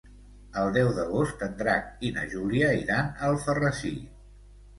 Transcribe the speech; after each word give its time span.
El 0.61 0.69
deu 0.77 0.87
d'agost 0.99 1.43
en 1.47 1.53
Drac 1.59 1.91
i 2.09 2.11
na 2.15 2.23
Júlia 2.33 2.71
iran 2.81 3.13
a 3.13 3.29
Alfarrasí. 3.29 3.95